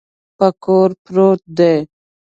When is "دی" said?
1.57-1.75